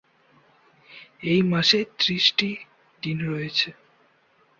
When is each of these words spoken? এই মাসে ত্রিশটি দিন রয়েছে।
এই 1.23 1.41
মাসে 1.43 1.79
ত্রিশটি 1.99 2.49
দিন 3.03 3.17
রয়েছে। 3.29 3.69